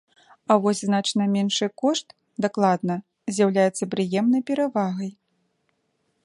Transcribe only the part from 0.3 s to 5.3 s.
А вось значна меншы кошт, дакладна, з'яўляецца прыемнай перавагай.